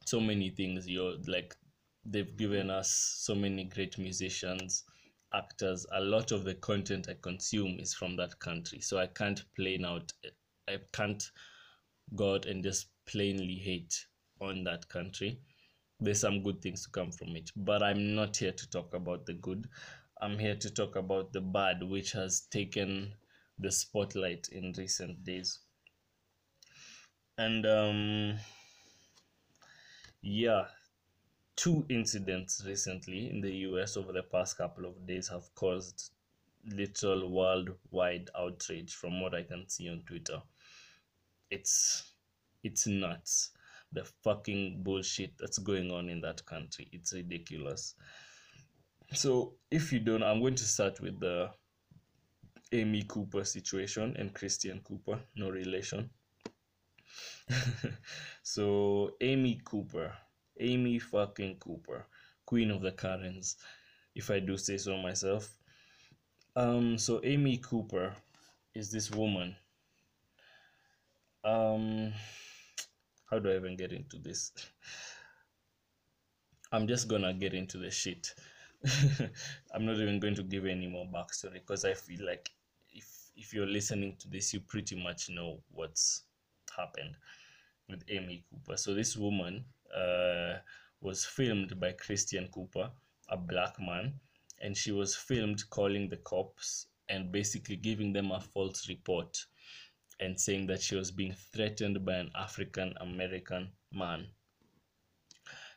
so 0.05 0.19
many 0.19 0.49
things. 0.49 0.87
You're 0.87 1.15
like, 1.27 1.55
they've 2.05 2.37
given 2.37 2.69
us 2.69 2.89
so 3.19 3.35
many 3.35 3.65
great 3.65 3.97
musicians, 3.97 4.83
actors. 5.33 5.85
A 5.93 6.01
lot 6.01 6.31
of 6.31 6.43
the 6.43 6.55
content 6.55 7.07
I 7.09 7.15
consume 7.21 7.77
is 7.79 7.93
from 7.93 8.15
that 8.17 8.39
country. 8.39 8.79
So 8.79 8.97
I 8.97 9.07
can't 9.07 9.43
plain 9.55 9.85
out, 9.85 10.11
I 10.67 10.77
can't 10.93 11.23
God 12.15 12.45
and 12.45 12.63
just 12.63 12.87
plainly 13.05 13.55
hate 13.55 14.05
on 14.39 14.63
that 14.63 14.87
country. 14.89 15.39
There's 15.99 16.21
some 16.21 16.43
good 16.43 16.61
things 16.61 16.83
to 16.83 16.91
come 16.91 17.11
from 17.11 17.35
it, 17.35 17.51
but 17.55 17.81
I'm 17.81 18.15
not 18.15 18.37
here 18.37 18.51
to 18.51 18.69
talk 18.69 18.93
about 18.93 19.25
the 19.25 19.33
good. 19.33 19.67
I'm 20.21 20.37
here 20.37 20.55
to 20.55 20.69
talk 20.69 20.95
about 20.95 21.33
the 21.33 21.41
bad, 21.41 21.83
which 21.83 22.11
has 22.13 22.41
taken 22.51 23.13
the 23.59 23.71
spotlight 23.71 24.49
in 24.51 24.73
recent 24.77 25.23
days. 25.23 25.59
And 27.37 27.65
um, 27.65 28.39
yeah, 30.21 30.65
two 31.55 31.85
incidents 31.89 32.63
recently 32.65 33.29
in 33.29 33.41
the 33.41 33.51
US 33.67 33.97
over 33.97 34.11
the 34.11 34.23
past 34.23 34.57
couple 34.57 34.85
of 34.85 35.05
days 35.07 35.27
have 35.29 35.53
caused 35.55 36.11
little 36.65 37.29
worldwide 37.29 38.29
outrage 38.37 38.93
from 38.93 39.21
what 39.21 39.33
I 39.33 39.43
can 39.43 39.67
see 39.69 39.89
on 39.89 40.03
Twitter. 40.05 40.41
It's 41.49 42.11
it's 42.63 42.87
nuts. 42.87 43.51
The 43.93 44.03
fucking 44.23 44.83
bullshit 44.83 45.33
that's 45.39 45.59
going 45.59 45.91
on 45.91 46.09
in 46.09 46.19
that 46.21 46.45
country. 46.45 46.89
It's 46.91 47.13
ridiculous. 47.13 47.95
So 49.13 49.53
if 49.71 49.93
you 49.93 49.99
don't 49.99 50.23
i'm 50.23 50.41
going 50.41 50.55
to 50.55 50.63
start 50.63 50.99
with 50.99 51.19
the 51.19 51.49
amy 52.71 53.03
cooper 53.03 53.43
situation 53.43 54.15
and 54.17 54.33
christian 54.33 54.81
cooper 54.83 55.19
no 55.35 55.49
relation. 55.49 56.09
So 58.43 59.11
amy 59.21 59.61
cooper 59.63 60.13
amy 60.59 60.99
fucking 60.99 61.57
cooper 61.59 62.05
queen 62.45 62.71
of 62.71 62.81
the 62.81 62.91
karens 62.91 63.57
if 64.15 64.31
i 64.31 64.39
do 64.39 64.57
say 64.57 64.77
so 64.77 64.97
myself. 64.97 65.49
Um 66.55 66.97
so 66.97 67.21
amy 67.23 67.57
cooper 67.57 68.15
is 68.73 68.91
this 68.91 69.11
woman. 69.11 69.55
Um 71.43 72.13
how 73.29 73.39
do 73.39 73.51
i 73.51 73.55
even 73.55 73.77
get 73.77 73.91
into 73.91 74.17
this? 74.17 74.51
I'm 76.71 76.87
just 76.87 77.07
gonna 77.07 77.33
get 77.33 77.53
into 77.53 77.77
the 77.77 77.91
shit. 77.91 78.33
I'm 79.73 79.85
not 79.85 79.97
even 79.97 80.19
going 80.19 80.35
to 80.35 80.43
give 80.43 80.65
any 80.65 80.87
more 80.87 81.05
backstory 81.05 81.53
because 81.53 81.83
i 81.83 81.93
feel 81.93 82.25
like 82.25 82.51
if 83.37 83.53
you're 83.53 83.67
listening 83.67 84.15
to 84.19 84.27
this 84.27 84.53
you 84.53 84.59
pretty 84.59 85.01
much 85.01 85.29
know 85.29 85.59
what's 85.71 86.23
happened 86.75 87.15
with 87.89 88.03
amy 88.09 88.43
cooper 88.49 88.75
so 88.75 88.93
this 88.93 89.15
woman 89.15 89.63
uh, 89.95 90.55
was 91.01 91.25
filmed 91.25 91.79
by 91.79 91.91
christian 91.93 92.47
cooper 92.49 92.89
a 93.29 93.37
black 93.37 93.79
man 93.79 94.13
and 94.61 94.75
she 94.75 94.91
was 94.91 95.15
filmed 95.15 95.69
calling 95.69 96.09
the 96.09 96.17
cops 96.17 96.87
and 97.09 97.31
basically 97.31 97.75
giving 97.75 98.11
them 98.11 98.31
a 98.31 98.41
false 98.41 98.89
report 98.89 99.45
and 100.19 100.39
saying 100.39 100.67
that 100.67 100.81
she 100.81 100.95
was 100.95 101.11
being 101.11 101.33
threatened 101.53 102.03
by 102.05 102.15
an 102.15 102.31
African 102.35 102.93
American 102.99 103.69
man. 103.93 104.27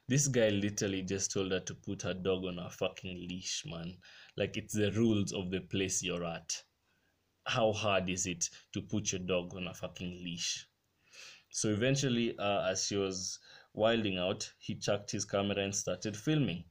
This 0.09 0.27
guy 0.29 0.49
literally 0.49 1.03
just 1.03 1.31
told 1.31 1.53
her 1.53 1.61
to 1.61 1.75
put 1.75 2.03
her 2.03 2.15
dog 2.15 2.45
on 2.45 2.59
a 2.59 2.71
fucking 2.71 3.29
leash, 3.29 3.65
man. 3.67 3.97
Like 4.37 4.57
it's 4.57 4.75
the 4.75 4.91
rules 4.93 5.33
of 5.33 5.51
the 5.51 5.61
place 5.61 6.03
you're 6.03 6.25
at. 6.25 6.63
How 7.51 7.73
hard 7.73 8.09
is 8.09 8.27
it 8.27 8.49
to 8.75 8.81
put 8.81 9.11
your 9.11 9.19
dog 9.19 9.57
on 9.57 9.67
a 9.67 9.75
fucking 9.75 10.23
leash? 10.23 10.69
So 11.51 11.69
eventually, 11.71 12.39
uh, 12.39 12.69
as 12.71 12.87
she 12.87 12.97
was 12.97 13.41
wilding 13.75 14.19
out, 14.19 14.49
he 14.59 14.77
chucked 14.77 15.11
his 15.11 15.25
camera 15.25 15.59
and 15.59 15.75
started 15.75 16.17
filming. 16.17 16.63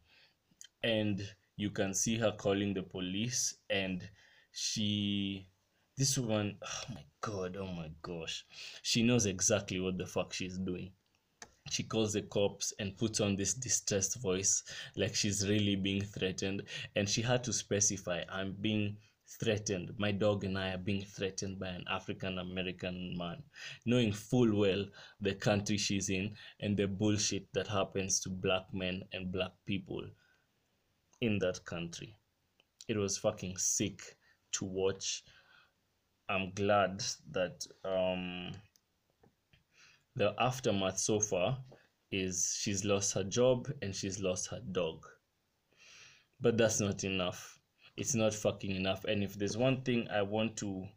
And 0.81 1.21
you 1.57 1.69
can 1.69 1.93
see 1.93 2.17
her 2.17 2.31
calling 2.31 2.73
the 2.73 2.83
police, 2.83 3.57
and 3.69 4.09
she. 4.53 5.49
This 5.97 6.17
woman, 6.17 6.57
oh 6.63 6.93
my 6.95 7.03
god, 7.19 7.57
oh 7.59 7.67
my 7.67 7.91
gosh. 8.01 8.45
She 8.81 9.03
knows 9.03 9.25
exactly 9.25 9.81
what 9.81 9.97
the 9.97 10.05
fuck 10.05 10.31
she's 10.31 10.57
doing. 10.57 10.93
She 11.69 11.83
calls 11.83 12.13
the 12.13 12.21
cops 12.21 12.73
and 12.79 12.97
puts 12.97 13.19
on 13.19 13.35
this 13.35 13.53
distressed 13.53 14.21
voice 14.21 14.63
like 14.95 15.13
she's 15.13 15.45
really 15.49 15.75
being 15.75 16.03
threatened. 16.03 16.63
And 16.95 17.09
she 17.09 17.21
had 17.21 17.43
to 17.43 17.51
specify, 17.51 18.23
I'm 18.31 18.55
being 18.61 18.95
threatened. 19.39 19.93
My 19.97 20.11
dog 20.11 20.43
and 20.43 20.57
I 20.57 20.73
are 20.73 20.77
being 20.77 21.03
threatened 21.03 21.59
by 21.59 21.67
an 21.69 21.85
African 21.89 22.39
American 22.39 23.15
man, 23.17 23.43
knowing 23.85 24.11
full 24.11 24.55
well 24.55 24.85
the 25.21 25.35
country 25.35 25.77
she's 25.77 26.09
in 26.09 26.35
and 26.59 26.75
the 26.75 26.87
bullshit 26.87 27.47
that 27.53 27.67
happens 27.67 28.19
to 28.21 28.29
black 28.29 28.73
men 28.73 29.03
and 29.13 29.31
black 29.31 29.51
people 29.65 30.03
in 31.21 31.39
that 31.39 31.63
country. 31.65 32.15
It 32.87 32.97
was 32.97 33.17
fucking 33.17 33.57
sick 33.57 34.01
to 34.53 34.65
watch. 34.65 35.23
I'm 36.27 36.51
glad 36.53 37.03
that 37.31 37.65
um, 37.85 38.51
the 40.15 40.33
aftermath 40.39 40.99
so 40.99 41.19
far 41.19 41.57
is 42.11 42.57
she's 42.59 42.83
lost 42.83 43.13
her 43.13 43.23
job 43.23 43.71
and 43.81 43.95
she's 43.95 44.19
lost 44.19 44.47
her 44.47 44.61
dog. 44.71 45.05
But 46.41 46.57
that's 46.57 46.79
not 46.79 47.03
enough. 47.03 47.58
It's 47.99 48.15
not 48.15 48.33
fucking 48.33 48.77
enough. 48.77 49.03
And 49.03 49.21
if 49.21 49.33
there's 49.33 49.57
one 49.57 49.81
thing 49.81 50.07
I 50.09 50.21
want 50.21 50.55
to 50.57 50.87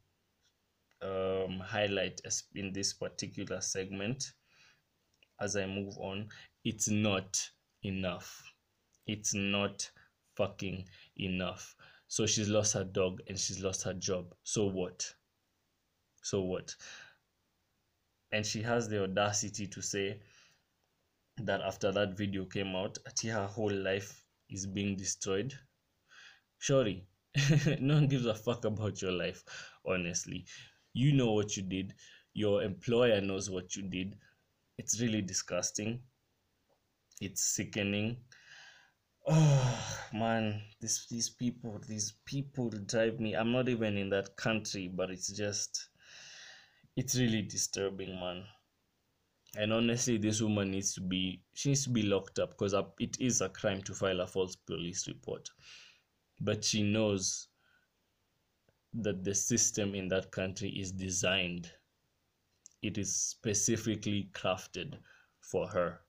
um, 1.02 1.58
highlight 1.58 2.20
in 2.54 2.72
this 2.72 2.92
particular 2.92 3.60
segment 3.60 4.32
as 5.40 5.56
I 5.56 5.66
move 5.66 5.98
on, 5.98 6.28
it's 6.64 6.88
not 6.88 7.40
enough. 7.82 8.44
It's 9.08 9.34
not 9.34 9.90
fucking 10.36 10.84
enough. 11.16 11.74
So 12.06 12.24
she's 12.24 12.48
lost 12.48 12.74
her 12.74 12.84
dog 12.84 13.20
and 13.26 13.36
she's 13.36 13.60
lost 13.60 13.82
her 13.82 13.94
job. 13.94 14.32
So 14.44 14.66
what? 14.66 15.12
So 16.22 16.42
what? 16.42 16.72
And 18.30 18.46
she 18.46 18.62
has 18.62 18.88
the 18.88 19.02
audacity 19.02 19.66
to 19.66 19.82
say 19.82 20.20
that 21.38 21.62
after 21.62 21.90
that 21.90 22.16
video 22.16 22.44
came 22.44 22.76
out, 22.76 22.98
her 23.24 23.46
whole 23.46 23.72
life 23.72 24.24
is 24.48 24.66
being 24.66 24.94
destroyed. 24.94 25.52
Sorry, 26.62 27.04
no 27.80 27.94
one 27.94 28.06
gives 28.06 28.26
a 28.26 28.34
fuck 28.34 28.64
about 28.64 29.02
your 29.02 29.10
life, 29.10 29.42
honestly. 29.84 30.44
You 30.94 31.12
know 31.12 31.32
what 31.32 31.56
you 31.56 31.64
did, 31.64 31.94
your 32.34 32.62
employer 32.62 33.20
knows 33.20 33.50
what 33.50 33.74
you 33.74 33.82
did. 33.82 34.16
It's 34.78 35.00
really 35.00 35.22
disgusting. 35.22 36.00
It's 37.20 37.42
sickening 37.42 38.16
oh 39.26 39.98
man 40.12 40.60
this 40.80 41.06
these 41.06 41.30
people 41.30 41.80
these 41.88 42.14
people 42.24 42.70
drive 42.86 43.20
me 43.20 43.34
i'm 43.34 43.52
not 43.52 43.68
even 43.68 43.96
in 43.96 44.10
that 44.10 44.36
country 44.36 44.88
but 44.88 45.10
it's 45.10 45.28
just 45.28 45.88
it's 46.96 47.16
really 47.16 47.42
disturbing 47.42 48.18
man 48.18 48.42
and 49.56 49.72
honestly 49.72 50.16
this 50.16 50.40
woman 50.40 50.70
needs 50.70 50.94
to 50.94 51.00
be 51.00 51.40
she 51.54 51.68
needs 51.68 51.84
to 51.84 51.90
be 51.90 52.02
locked 52.02 52.38
up 52.38 52.50
because 52.50 52.74
it 52.98 53.16
is 53.20 53.40
a 53.40 53.48
crime 53.48 53.80
to 53.80 53.94
file 53.94 54.20
a 54.20 54.26
false 54.26 54.56
police 54.56 55.06
report 55.06 55.48
but 56.42 56.64
she 56.64 56.82
knows 56.82 57.48
that 58.92 59.24
the 59.24 59.34
system 59.34 59.94
in 59.94 60.08
that 60.08 60.30
country 60.30 60.68
is 60.70 60.92
designed 60.92 61.72
it 62.82 62.98
is 62.98 63.14
specifically 63.14 64.28
crafted 64.32 64.98
for 65.40 65.68
her. 65.68 66.00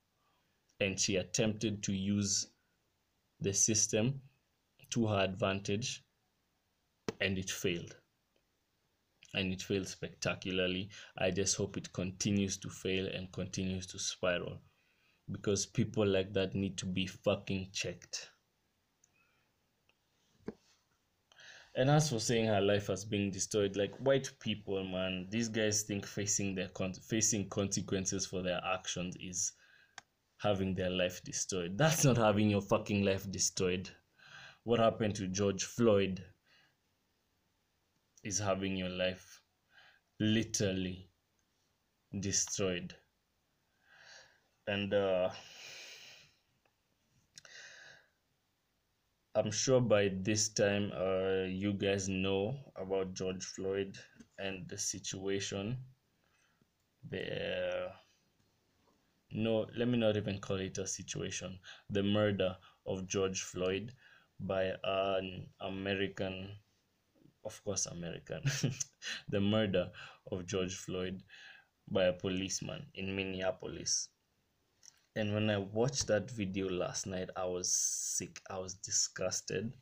And 0.79 0.99
she 0.99 1.17
attempted 1.17 1.83
to 1.83 1.93
use 1.93 2.47
the 3.39 3.53
system 3.53 4.21
to 4.89 5.07
her 5.07 5.23
advantage 5.23 6.03
and 7.21 7.37
it 7.37 7.49
failed. 7.49 7.95
And 9.35 9.53
it 9.53 9.61
failed 9.61 9.87
spectacularly. 9.87 10.89
I 11.17 11.31
just 11.31 11.55
hope 11.55 11.77
it 11.77 11.93
continues 11.93 12.57
to 12.57 12.69
fail 12.69 13.07
and 13.07 13.31
continues 13.31 13.85
to 13.87 13.99
spiral 13.99 14.59
because 15.31 15.65
people 15.65 16.05
like 16.05 16.33
that 16.33 16.53
need 16.53 16.77
to 16.79 16.85
be 16.85 17.07
fucking 17.07 17.69
checked 17.71 18.29
and 21.75 21.89
as 21.89 22.09
for 22.09 22.19
saying 22.19 22.45
her 22.45 22.61
life 22.61 22.87
has 22.87 23.03
been 23.05 23.31
destroyed 23.31 23.75
like 23.75 23.95
white 23.97 24.29
people 24.39 24.83
man 24.83 25.27
these 25.29 25.49
guys 25.49 25.83
think 25.83 26.05
facing 26.05 26.55
their 26.55 26.69
con- 26.69 26.93
facing 26.93 27.49
consequences 27.49 28.25
for 28.25 28.41
their 28.41 28.61
actions 28.65 29.15
is 29.19 29.53
having 30.43 30.75
their 30.75 30.89
life 30.89 31.23
destroyed. 31.23 31.77
That's 31.77 32.03
not 32.03 32.17
having 32.17 32.49
your 32.49 32.61
fucking 32.61 33.03
life 33.03 33.29
destroyed. 33.31 33.89
What 34.65 34.79
happened 34.79 35.15
to 35.15 35.27
George 35.27 35.63
Floyd 35.63 36.21
is 38.23 38.39
having 38.39 38.75
your 38.75 38.89
life 38.89 39.41
literally 40.19 41.09
destroyed. 42.19 42.93
And 44.67 44.93
uh, 44.93 45.29
I'm 49.35 49.51
sure 49.51 49.81
by 49.81 50.09
this 50.13 50.49
time 50.49 50.91
uh, 50.95 51.45
you 51.47 51.73
guys 51.73 52.07
know 52.07 52.55
about 52.75 53.13
George 53.15 53.43
Floyd 53.43 53.97
and 54.37 54.67
the 54.69 54.77
situation 54.77 55.77
there 57.09 57.91
no, 59.33 59.65
let 59.75 59.87
me 59.87 59.97
not 59.97 60.15
even 60.15 60.39
call 60.39 60.57
it 60.59 60.77
a 60.77 60.85
situation. 60.85 61.57
The 61.89 62.03
murder 62.03 62.55
of 62.85 63.07
George 63.07 63.41
Floyd 63.41 63.91
by 64.39 64.73
an 64.83 65.47
American, 65.59 66.49
of 67.43 67.63
course, 67.63 67.87
American, 67.87 68.43
the 69.29 69.41
murder 69.41 69.91
of 70.31 70.45
George 70.45 70.75
Floyd 70.75 71.23
by 71.87 72.05
a 72.05 72.13
policeman 72.13 72.85
in 72.93 73.15
Minneapolis. 73.15 74.09
And 75.15 75.33
when 75.33 75.49
I 75.49 75.57
watched 75.59 76.07
that 76.07 76.31
video 76.31 76.69
last 76.69 77.05
night, 77.05 77.29
I 77.35 77.45
was 77.45 77.71
sick. 77.71 78.41
I 78.49 78.57
was 78.57 78.73
disgusted. 78.75 79.73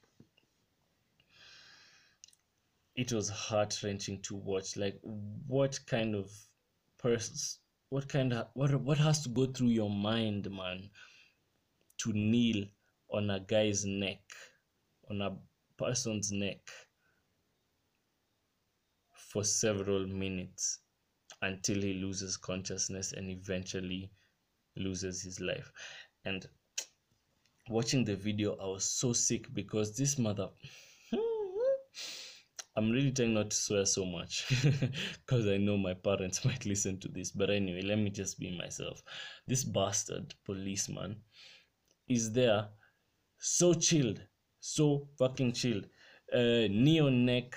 It 2.95 3.13
was 3.13 3.29
heart 3.29 3.79
wrenching 3.81 4.21
to 4.23 4.35
watch. 4.35 4.75
Like, 4.75 4.99
what 5.47 5.79
kind 5.87 6.15
of 6.15 6.31
person 6.97 7.35
what 7.89 8.07
kind 8.07 8.31
of 8.31 8.47
what 8.53 8.73
what 8.81 8.97
has 8.97 9.21
to 9.21 9.29
go 9.29 9.45
through 9.45 9.67
your 9.67 9.89
mind 9.89 10.49
man 10.49 10.89
to 11.97 12.13
kneel 12.13 12.63
on 13.09 13.29
a 13.29 13.39
guy's 13.39 13.85
neck 13.85 14.21
on 15.09 15.21
a 15.21 15.35
person's 15.77 16.31
neck 16.31 16.59
for 19.13 19.43
several 19.43 20.07
minutes 20.07 20.79
until 21.41 21.81
he 21.81 21.93
loses 21.93 22.37
consciousness 22.37 23.11
and 23.11 23.29
eventually 23.29 24.09
loses 24.75 25.21
his 25.21 25.39
life 25.39 25.71
and 26.25 26.47
watching 27.69 28.03
the 28.03 28.15
video 28.15 28.55
i 28.61 28.65
was 28.65 28.83
so 28.83 29.13
sick 29.13 29.53
because 29.53 29.95
this 29.97 30.17
mother 30.17 30.49
I'm 32.75 32.89
really 32.89 33.11
trying 33.11 33.33
not 33.33 33.49
to 33.49 33.55
swear 33.55 33.85
so 33.85 34.05
much 34.05 34.45
because 35.25 35.47
I 35.47 35.57
know 35.57 35.77
my 35.77 35.93
parents 35.93 36.45
might 36.45 36.65
listen 36.65 36.99
to 37.01 37.09
this. 37.09 37.31
But 37.31 37.49
anyway, 37.49 37.81
let 37.81 37.97
me 37.97 38.09
just 38.09 38.39
be 38.39 38.57
myself. 38.57 39.03
This 39.45 39.63
bastard 39.63 40.33
policeman 40.45 41.17
is 42.07 42.31
there, 42.31 42.69
so 43.39 43.73
chilled, 43.73 44.21
so 44.59 45.09
fucking 45.17 45.51
chilled. 45.53 45.87
Uh, 46.33 46.67
knee 46.69 47.01
on 47.01 47.25
neck, 47.25 47.55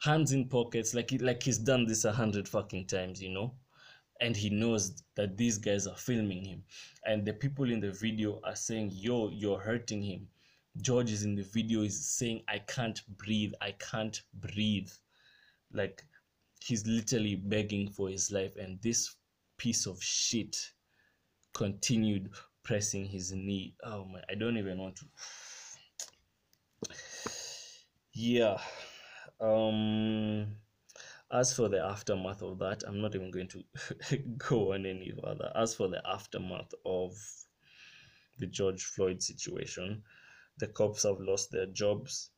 hands 0.00 0.30
in 0.30 0.48
pockets, 0.48 0.94
like 0.94 1.10
like 1.20 1.42
he's 1.42 1.58
done 1.58 1.86
this 1.86 2.04
a 2.04 2.12
hundred 2.12 2.48
fucking 2.48 2.86
times, 2.86 3.20
you 3.20 3.30
know. 3.30 3.54
And 4.24 4.34
he 4.34 4.48
knows 4.48 5.02
that 5.16 5.36
these 5.36 5.58
guys 5.58 5.86
are 5.86 5.96
filming 5.96 6.44
him, 6.44 6.64
and 7.04 7.26
the 7.26 7.34
people 7.34 7.70
in 7.70 7.80
the 7.80 7.92
video 7.92 8.40
are 8.42 8.56
saying, 8.56 8.90
"Yo, 8.92 9.28
you're 9.28 9.60
hurting 9.60 10.02
him." 10.02 10.28
George 10.80 11.10
is 11.12 11.22
in 11.24 11.34
the 11.34 11.42
video 11.42 11.82
is 11.82 12.04
saying, 12.04 12.42
I 12.48 12.58
can't 12.58 13.00
breathe, 13.16 13.52
I 13.60 13.72
can't 13.72 14.20
breathe. 14.32 14.90
Like 15.72 16.04
he's 16.60 16.86
literally 16.86 17.36
begging 17.36 17.90
for 17.90 18.08
his 18.08 18.32
life, 18.32 18.56
and 18.56 18.80
this 18.82 19.14
piece 19.56 19.86
of 19.86 20.02
shit 20.02 20.56
continued 21.52 22.30
pressing 22.62 23.04
his 23.04 23.32
knee. 23.32 23.74
Oh 23.84 24.06
my, 24.06 24.22
I 24.30 24.34
don't 24.34 24.56
even 24.56 24.78
want 24.78 24.96
to. 24.96 25.04
Yeah. 28.16 28.58
Um 29.40 30.56
as 31.34 31.52
for 31.54 31.68
the 31.68 31.84
aftermath 31.84 32.42
of 32.42 32.58
that, 32.60 32.82
I'm 32.86 33.00
not 33.00 33.14
even 33.14 33.30
going 33.30 33.48
to 33.48 34.16
go 34.38 34.72
on 34.72 34.86
any 34.86 35.12
further. 35.22 35.52
As 35.54 35.74
for 35.74 35.88
the 35.88 36.00
aftermath 36.06 36.72
of 36.86 37.16
the 38.38 38.46
George 38.46 38.82
Floyd 38.82 39.22
situation. 39.22 40.02
The 40.58 40.68
cops 40.68 41.02
have 41.02 41.20
lost 41.20 41.50
their 41.50 41.66
jobs. 41.66 42.30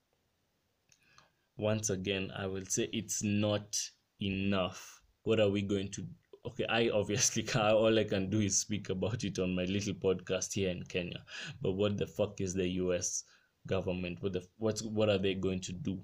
Once 1.56 1.90
again, 1.90 2.30
I 2.36 2.46
will 2.46 2.64
say 2.66 2.88
it's 2.92 3.22
not 3.22 3.76
enough. 4.20 5.02
What 5.22 5.40
are 5.40 5.50
we 5.50 5.62
going 5.62 5.90
to 5.92 6.06
okay 6.46 6.64
i 6.68 6.88
obviously 6.90 7.42
can 7.42 7.60
all 7.74 7.98
i 7.98 8.04
can 8.04 8.30
do 8.30 8.38
is 8.38 8.56
speak 8.60 8.88
about 8.88 9.24
it 9.24 9.36
on 9.40 9.52
my 9.52 9.64
little 9.64 9.94
podcast 9.94 10.52
here 10.52 10.70
in 10.70 10.80
kenya 10.84 11.24
but 11.60 11.72
what 11.72 11.98
the 11.98 12.06
fuck 12.06 12.40
is 12.40 12.54
the 12.54 12.68
us 12.68 13.24
government 13.66 14.22
what 14.22 14.32
the 14.32 14.46
what's 14.58 14.80
what 14.80 15.08
are 15.08 15.18
they 15.18 15.34
going 15.34 15.60
to 15.60 15.72
do 15.72 15.98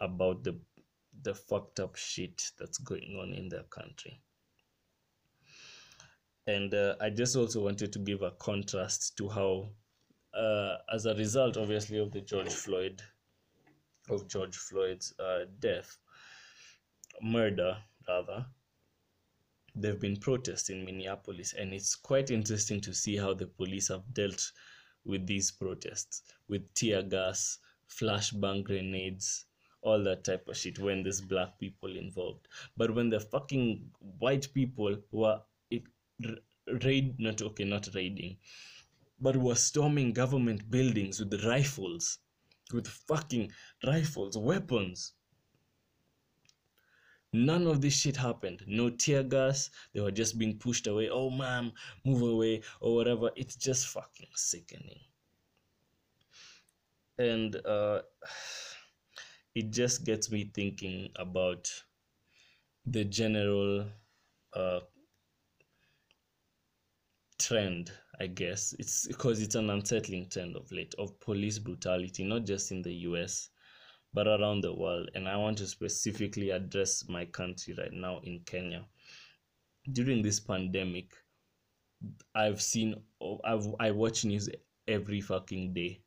about 0.00 0.44
the 0.44 0.56
the 1.22 1.34
fucked 1.34 1.80
up 1.80 1.96
shit 1.96 2.50
that's 2.58 2.78
going 2.78 3.18
on 3.20 3.32
in 3.32 3.48
their 3.48 3.64
country. 3.64 4.20
And 6.46 6.72
uh, 6.74 6.94
i 7.00 7.10
just 7.10 7.34
also 7.34 7.64
wanted 7.64 7.92
to 7.92 7.98
give 7.98 8.22
a 8.22 8.30
contrast 8.30 9.16
to 9.18 9.28
how 9.28 9.68
uh, 10.32 10.76
as 10.92 11.06
a 11.06 11.14
result 11.14 11.56
obviously 11.56 11.98
of 11.98 12.12
the 12.12 12.20
george 12.20 12.52
floyd 12.52 13.02
of 14.08 14.28
george 14.28 14.54
floyd's 14.54 15.12
uh, 15.18 15.46
death 15.58 15.98
murder 17.20 17.76
rather 18.06 18.46
there 19.78 19.90
have 19.92 20.00
been 20.00 20.16
protests 20.16 20.70
in 20.70 20.86
Minneapolis, 20.86 21.52
and 21.52 21.74
it's 21.74 21.94
quite 21.94 22.30
interesting 22.30 22.80
to 22.80 22.94
see 22.94 23.16
how 23.16 23.34
the 23.34 23.46
police 23.46 23.88
have 23.88 24.14
dealt 24.14 24.50
with 25.04 25.26
these 25.26 25.50
protests 25.50 26.22
with 26.48 26.72
tear 26.72 27.02
gas, 27.02 27.58
flashbang 27.86 28.64
grenades, 28.64 29.44
all 29.86 30.02
that 30.02 30.24
type 30.24 30.48
of 30.48 30.56
shit 30.56 30.78
when 30.78 31.02
there's 31.02 31.20
black 31.20 31.58
people 31.58 31.96
involved. 31.96 32.48
But 32.76 32.94
when 32.94 33.08
the 33.08 33.20
fucking 33.20 33.90
white 34.18 34.48
people 34.52 34.96
were 35.12 35.40
raid, 36.84 37.14
not 37.18 37.42
okay, 37.42 37.64
not 37.64 37.88
raiding, 37.94 38.36
but 39.20 39.36
were 39.36 39.54
storming 39.54 40.12
government 40.12 40.70
buildings 40.70 41.20
with 41.20 41.44
rifles, 41.44 42.18
with 42.72 42.88
fucking 42.88 43.52
rifles, 43.84 44.36
weapons 44.36 45.12
None 47.32 47.66
of 47.66 47.82
this 47.82 47.94
shit 48.00 48.16
happened. 48.16 48.62
No 48.66 48.88
tear 48.88 49.22
gas. 49.22 49.70
They 49.92 50.00
were 50.00 50.10
just 50.10 50.38
being 50.38 50.58
pushed 50.58 50.86
away. 50.86 51.10
Oh, 51.10 51.28
ma'am, 51.28 51.72
move 52.04 52.22
away 52.22 52.62
or 52.80 52.94
whatever. 52.94 53.30
It's 53.36 53.56
just 53.56 53.88
fucking 53.88 54.30
sickening. 54.34 55.00
And 57.18 57.56
uh, 57.66 58.00
it 59.56 59.70
just 59.72 60.04
gets 60.04 60.30
me 60.30 60.50
thinking 60.54 61.08
about 61.16 61.66
the 62.84 63.04
general 63.06 63.86
uh, 64.52 64.80
trend, 67.38 67.90
I 68.20 68.26
guess. 68.26 68.74
It's 68.78 69.08
because 69.08 69.40
it's 69.40 69.54
an 69.54 69.70
unsettling 69.70 70.28
trend 70.28 70.56
of 70.56 70.70
late 70.70 70.94
of 70.98 71.18
police 71.20 71.58
brutality, 71.58 72.22
not 72.22 72.44
just 72.44 72.70
in 72.70 72.82
the 72.82 72.92
US, 73.08 73.48
but 74.12 74.26
around 74.28 74.60
the 74.60 74.74
world. 74.74 75.10
And 75.14 75.26
I 75.26 75.38
want 75.38 75.56
to 75.58 75.66
specifically 75.66 76.50
address 76.50 77.08
my 77.08 77.24
country 77.24 77.74
right 77.78 77.92
now 77.94 78.20
in 78.24 78.40
Kenya. 78.44 78.84
During 79.90 80.20
this 80.20 80.38
pandemic, 80.38 81.14
I've 82.34 82.60
seen, 82.60 82.94
I've, 83.42 83.74
I 83.80 83.90
watch 83.92 84.26
news 84.26 84.50
every 84.86 85.22
fucking 85.22 85.72
day. 85.72 86.02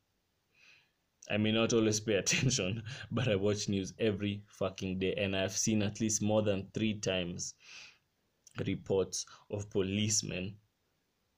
I 1.30 1.38
may 1.38 1.52
not 1.52 1.74
always 1.74 2.00
pay 2.00 2.16
attention, 2.16 2.84
but 3.12 3.28
I 3.28 3.36
watch 3.36 3.70
news 3.70 3.94
every 4.00 4.44
fucking 4.48 5.00
day, 5.00 5.14
and 5.16 5.36
I've 5.36 5.58
seen 5.58 5.82
at 5.82 6.00
least 6.00 6.22
more 6.22 6.42
than 6.42 6.70
three 6.74 7.00
times 7.00 7.54
reports 8.66 9.26
of 9.52 9.70
policemen 9.70 10.58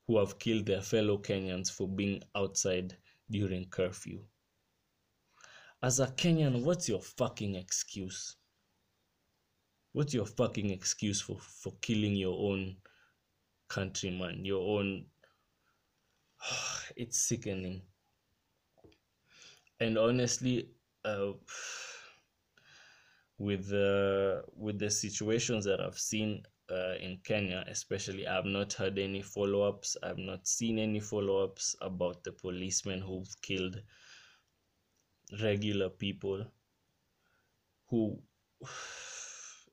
who 0.07 0.17
have 0.17 0.39
killed 0.39 0.65
their 0.65 0.81
fellow 0.81 1.17
Kenyans 1.17 1.69
for 1.69 1.87
being 1.87 2.23
outside 2.35 2.97
during 3.29 3.69
curfew. 3.69 4.23
As 5.83 5.99
a 5.99 6.07
Kenyan, 6.07 6.63
what's 6.63 6.87
your 6.87 7.01
fucking 7.01 7.55
excuse? 7.55 8.35
What's 9.93 10.13
your 10.13 10.25
fucking 10.25 10.69
excuse 10.69 11.21
for, 11.21 11.37
for 11.39 11.73
killing 11.81 12.15
your 12.15 12.37
own 12.37 12.77
countryman, 13.71 14.45
your 14.45 14.79
own. 14.79 15.05
It's 16.95 17.19
sickening. 17.19 17.81
And 19.81 19.97
honestly, 19.97 20.69
uh, 21.03 21.33
with 23.37 23.67
the 23.67 24.43
with 24.55 24.79
the 24.79 24.89
situations 24.89 25.65
that 25.65 25.81
I've 25.81 25.99
seen 25.99 26.43
uh, 26.71 26.95
in 27.01 27.19
Kenya, 27.25 27.65
especially, 27.67 28.27
I've 28.27 28.45
not 28.45 28.73
heard 28.73 28.97
any 28.99 29.21
follow 29.21 29.63
ups. 29.67 29.97
I've 30.03 30.19
not 30.19 30.47
seen 30.47 30.79
any 30.79 30.99
follow 30.99 31.43
ups 31.43 31.75
about 31.81 32.23
the 32.23 32.31
policemen 32.31 33.01
who've 33.01 33.35
killed 33.41 33.81
regular 35.41 35.89
people 35.89 36.45
who 37.89 38.17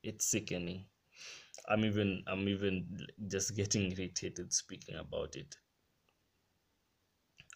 it's 0.03 0.25
sickening 0.25 0.85
i'm 1.67 1.83
even 1.85 2.23
i'm 2.27 2.47
even 2.47 2.85
just 3.27 3.55
getting 3.55 3.91
irritated 3.91 4.53
speaking 4.53 4.95
about 4.95 5.35
it 5.35 5.55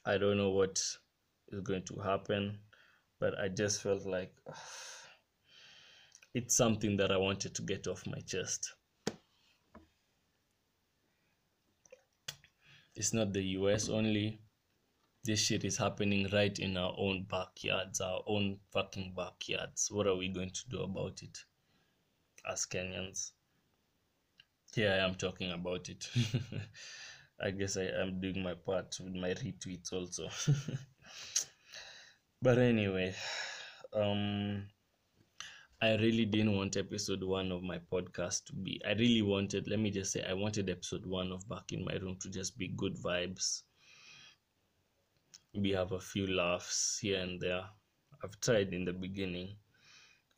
i 0.05 0.17
don't 0.17 0.37
know 0.37 0.49
what 0.49 0.81
is 1.53 1.61
going 1.61 1.83
to 1.83 1.95
happen 1.99 2.57
but 3.19 3.37
i 3.39 3.47
just 3.47 3.81
felt 3.81 4.05
like 4.05 4.33
it's 6.33 6.55
something 6.55 6.97
that 6.97 7.11
i 7.11 7.17
wanted 7.17 7.53
to 7.53 7.61
get 7.61 7.87
off 7.87 8.05
my 8.07 8.19
chest 8.27 8.73
it's 12.95 13.13
not 13.13 13.31
the 13.33 13.41
us 13.41 13.89
only 13.89 14.39
this 15.23 15.39
shit 15.39 15.63
is 15.63 15.77
happening 15.77 16.27
right 16.33 16.59
in 16.59 16.75
our 16.75 16.93
own 16.97 17.25
backyards, 17.29 18.01
our 18.01 18.21
own 18.27 18.57
fucking 18.71 19.13
backyards. 19.15 19.89
What 19.89 20.05
are 20.05 20.15
we 20.17 20.27
going 20.27 20.49
to 20.49 20.69
do 20.69 20.81
about 20.81 21.23
it 21.23 21.37
as 22.49 22.65
Kenyans? 22.65 23.31
Here 24.73 24.91
I 24.91 24.97
am 24.97 25.15
talking 25.15 25.51
about 25.51 25.87
it. 25.87 26.09
I 27.41 27.51
guess 27.51 27.77
I 27.77 27.85
am 28.01 28.19
doing 28.19 28.43
my 28.43 28.53
part 28.53 28.97
with 28.99 29.13
my 29.13 29.29
retweets 29.29 29.93
also. 29.93 30.29
but 32.41 32.57
anyway, 32.57 33.13
um 33.93 34.67
I 35.81 35.95
really 35.95 36.25
didn't 36.25 36.55
want 36.55 36.77
episode 36.77 37.23
one 37.23 37.51
of 37.51 37.61
my 37.61 37.77
podcast 37.91 38.45
to 38.45 38.53
be. 38.55 38.81
I 38.87 38.93
really 38.93 39.21
wanted, 39.21 39.67
let 39.67 39.79
me 39.79 39.91
just 39.91 40.13
say, 40.13 40.23
I 40.23 40.31
wanted 40.31 40.69
episode 40.69 41.05
one 41.05 41.33
of 41.33 41.45
Back 41.49 41.73
in 41.73 41.83
My 41.83 41.95
Room 41.95 42.15
to 42.21 42.29
just 42.29 42.57
be 42.57 42.69
good 42.69 42.95
vibes 42.95 43.63
we 45.53 45.69
have 45.71 45.91
a 45.91 45.99
few 45.99 46.27
laughs 46.27 46.99
here 47.01 47.19
and 47.21 47.39
there. 47.39 47.63
I've 48.23 48.39
tried 48.39 48.73
in 48.73 48.85
the 48.85 48.93
beginning, 48.93 49.55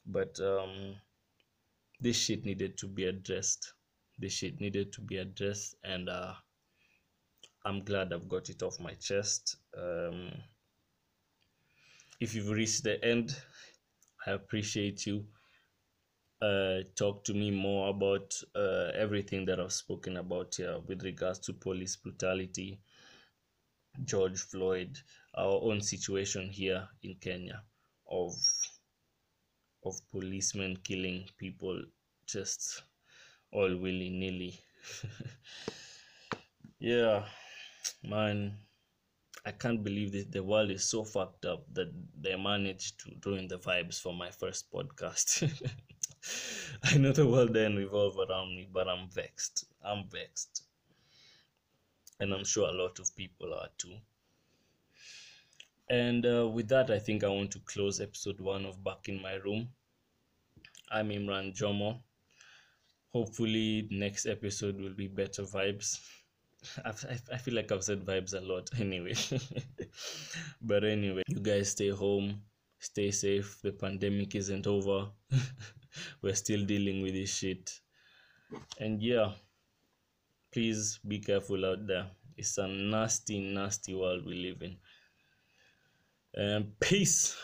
but 0.05 0.38
um, 0.39 0.95
this 2.01 2.17
shit 2.17 2.45
needed 2.45 2.77
to 2.79 2.88
be 2.88 3.05
addressed. 3.05 3.73
This 4.17 4.33
shit 4.33 4.59
needed 4.59 4.91
to 4.93 5.01
be 5.01 5.17
addressed, 5.17 5.75
and 5.83 6.09
uh, 6.09 6.33
I'm 7.65 7.83
glad 7.83 8.11
I've 8.11 8.27
got 8.27 8.49
it 8.49 8.61
off 8.63 8.79
my 8.79 8.93
chest. 8.93 9.57
Um, 9.77 10.31
if 12.25 12.33
you've 12.33 12.49
reached 12.49 12.83
the 12.83 12.97
end, 13.05 13.38
I 14.25 14.31
appreciate 14.31 15.05
you. 15.05 15.25
Uh, 16.41 16.79
talk 16.95 17.23
to 17.23 17.35
me 17.35 17.51
more 17.51 17.89
about 17.89 18.33
uh, 18.55 18.89
everything 18.95 19.45
that 19.45 19.59
I've 19.59 19.71
spoken 19.71 20.17
about 20.17 20.55
here 20.55 20.79
with 20.88 21.03
regards 21.03 21.38
to 21.41 21.53
police 21.53 21.95
brutality 21.95 22.79
George 24.03 24.39
Floyd, 24.39 24.97
our 25.35 25.61
own 25.61 25.81
situation 25.81 26.49
here 26.49 26.88
in 27.03 27.15
Kenya 27.21 27.61
of 28.09 28.33
of 29.85 29.95
policemen 30.11 30.77
killing 30.83 31.29
people 31.38 31.79
just 32.25 32.81
all 33.51 33.69
willy 33.77 34.09
nilly. 34.09 34.59
yeah, 36.79 37.23
man, 38.03 38.57
I 39.45 39.51
can't 39.51 39.84
believe 39.84 40.12
that 40.13 40.31
the 40.31 40.43
world 40.43 40.71
is 40.71 40.84
so 40.84 41.03
fucked 41.03 41.45
up 41.45 41.65
that 41.73 41.91
they 42.19 42.36
managed 42.36 42.99
to 43.01 43.29
ruin 43.29 43.47
the 43.47 43.60
vibes 43.60 44.01
for 44.01 44.13
my 44.13 44.31
first 44.31 44.71
podcast. 44.71 45.43
I 46.84 46.97
know 46.97 47.12
the 47.12 47.27
world 47.27 47.53
didn't 47.53 47.77
revolve 47.77 48.17
around 48.17 48.55
me, 48.55 48.67
but 48.71 48.88
I'm 48.88 49.08
vexed. 49.10 49.65
I'm 49.84 50.05
vexed 50.10 50.63
and 52.19 52.34
I'm 52.34 52.43
sure 52.43 52.69
a 52.69 52.73
lot 52.73 52.99
of 52.99 53.15
people 53.15 53.53
are 53.53 53.69
too. 53.77 53.95
And 55.89 56.25
uh, 56.25 56.47
with 56.47 56.67
that, 56.69 56.89
I 56.89 56.99
think 56.99 57.23
I 57.23 57.27
want 57.27 57.51
to 57.51 57.60
close 57.60 58.01
episode 58.01 58.39
one 58.39 58.65
of 58.65 58.84
Back 58.84 59.08
in 59.08 59.21
My 59.21 59.36
Room. 59.36 59.69
I'm 60.89 61.10
Imran 61.10 61.55
Jomo. 61.55 61.99
Hopefully, 63.13 63.88
next 63.91 64.25
episode 64.25 64.79
will 64.79 64.93
be 64.93 65.08
better 65.08 65.43
vibes. 65.43 65.99
I've, 66.84 67.06
I 67.32 67.38
feel 67.38 67.56
like 67.56 67.71
I've 67.71 67.84
said 67.84 68.06
vibes 68.06 68.34
a 68.34 68.41
lot 68.41 68.69
anyway. 68.80 69.15
but 70.62 70.84
anyway, 70.84 71.23
you 71.28 71.39
guys 71.39 71.71
stay 71.71 71.89
home, 71.89 72.41
stay 72.80 73.12
safe. 73.12 73.60
The 73.62 73.71
pandemic 73.71 74.36
isn't 74.36 74.67
over. 74.67 75.08
We're 76.21 76.36
still 76.36 76.65
dealing 76.65 77.01
with 77.01 77.13
this 77.13 77.36
shit. 77.36 77.80
And 78.80 79.01
yeah 79.01 79.32
please 80.56 80.99
be 81.06 81.19
careful 81.19 81.65
out 81.65 81.86
there 81.86 82.08
It's 82.38 82.58
a 82.58 82.65
nasty, 82.65 83.39
nasty 83.54 83.93
world 83.93 84.25
we 84.25 84.36
live 84.36 84.62
in. 84.62 84.78
Um, 86.38 86.71
peace. 86.80 87.36